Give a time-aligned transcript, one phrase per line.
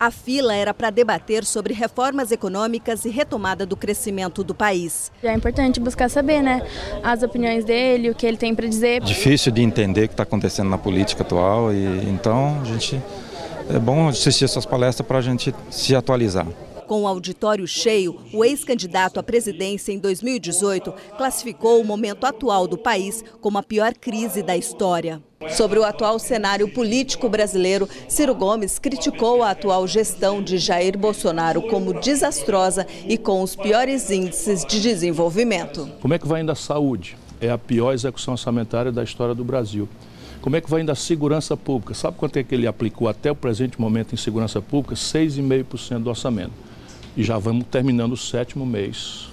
[0.00, 5.10] A fila era para debater sobre reformas econômicas e retomada do crescimento do país.
[5.22, 6.62] É importante buscar saber, né,
[7.02, 9.02] as opiniões dele, o que ele tem para dizer.
[9.02, 13.02] Difícil de entender o que está acontecendo na política atual e então a gente
[13.68, 16.46] é bom assistir essas palestras para a gente se atualizar.
[16.88, 22.78] Com o auditório cheio, o ex-candidato à presidência em 2018 classificou o momento atual do
[22.78, 25.22] país como a pior crise da história.
[25.50, 31.60] Sobre o atual cenário político brasileiro, Ciro Gomes criticou a atual gestão de Jair Bolsonaro
[31.60, 35.90] como desastrosa e com os piores índices de desenvolvimento.
[36.00, 37.18] Como é que vai indo a saúde?
[37.38, 39.86] É a pior execução orçamentária da história do Brasil.
[40.40, 41.92] Como é que vai indo a segurança pública?
[41.92, 44.94] Sabe quanto é que ele aplicou até o presente momento em segurança pública?
[44.94, 46.67] 6,5% do orçamento
[47.16, 49.28] e já vamos terminando o sétimo mês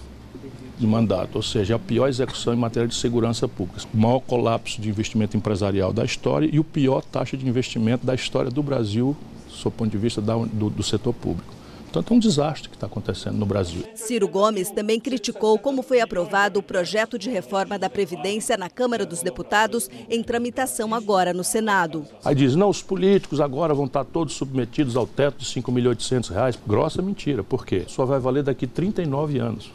[0.77, 4.81] de mandato, ou seja, a pior execução em matéria de segurança pública, o maior colapso
[4.81, 9.15] de investimento empresarial da história e o pior taxa de investimento da história do Brasil,
[9.63, 11.54] do ponto de vista da, do, do setor público.
[11.95, 13.83] Portanto, é um desastre que está acontecendo no Brasil.
[13.95, 19.05] Ciro Gomes também criticou como foi aprovado o projeto de reforma da Previdência na Câmara
[19.05, 22.05] dos Deputados, em tramitação agora no Senado.
[22.25, 25.85] Aí diz, não, os políticos agora vão estar todos submetidos ao teto de 5 milhões
[25.85, 26.59] e 800 reais.
[26.67, 27.85] Grossa mentira, por quê?
[27.87, 29.71] Só vai valer daqui 39 anos.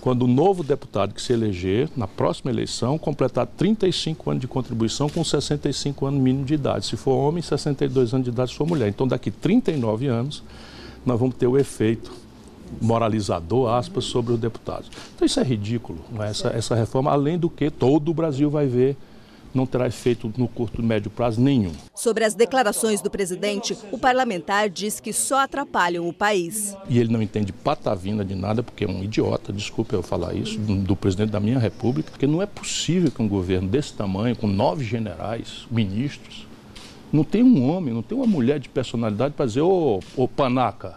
[0.00, 5.08] Quando o novo deputado que se eleger, na próxima eleição, completar 35 anos de contribuição
[5.08, 6.86] com 65 anos mínimo de idade.
[6.86, 8.88] Se for homem, 62 anos de idade se for mulher.
[8.88, 10.44] Então, daqui 39 anos,
[11.04, 12.12] nós vamos ter o efeito
[12.80, 14.90] moralizador, aspas, sobre os deputados.
[15.14, 16.30] Então isso é ridículo, é?
[16.30, 18.96] essa, essa reforma, além do que todo o Brasil vai ver
[19.54, 21.72] não terá efeito no curto e médio prazo nenhum.
[21.94, 26.76] Sobre as declarações do presidente, o parlamentar diz que só atrapalham o país.
[26.88, 30.58] E ele não entende patavina de nada, porque é um idiota, desculpe eu falar isso,
[30.58, 34.48] do presidente da minha república, porque não é possível que um governo desse tamanho, com
[34.48, 36.46] nove generais, ministros,
[37.14, 40.96] não tem um homem, não tem uma mulher de personalidade para dizer, ô, ô panaca,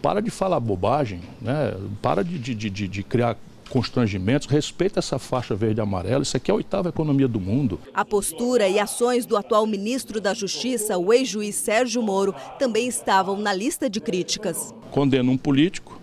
[0.00, 1.74] para de falar bobagem, né?
[2.00, 3.36] para de, de, de, de criar
[3.68, 7.80] constrangimentos, respeita essa faixa verde e amarela, isso aqui é a oitava economia do mundo.
[7.92, 13.36] A postura e ações do atual ministro da Justiça, o ex-juiz Sérgio Moro, também estavam
[13.36, 14.72] na lista de críticas.
[14.92, 16.00] Condena um político,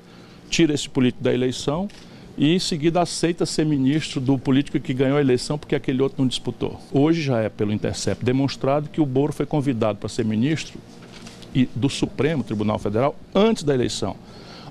[0.49, 1.88] tira esse político da eleição,
[2.38, 6.22] e em seguida aceita ser ministro do político que ganhou a eleição porque aquele outro
[6.22, 6.79] não disputou.
[6.91, 10.78] Hoje já é pelo Intercept demonstrado que o Boro foi convidado para ser ministro
[11.74, 14.16] do Supremo Tribunal Federal antes da eleição.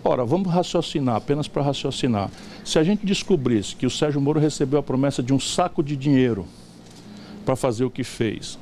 [0.03, 2.31] Ora, vamos raciocinar, apenas para raciocinar.
[2.63, 5.97] Se a gente descobrisse que o Sérgio Moro recebeu a promessa de um saco de
[5.97, 6.47] dinheiro
[7.47, 8.59] para fazer o que fez,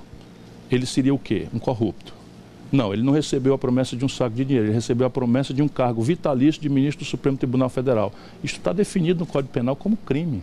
[0.71, 1.49] ele seria o quê?
[1.53, 2.22] Um corrupto.
[2.73, 5.53] Não, ele não recebeu a promessa de um saco de dinheiro, ele recebeu a promessa
[5.53, 8.11] de um cargo vitalício de ministro do Supremo Tribunal Federal.
[8.43, 10.43] Isto está definido no Código Penal como crime.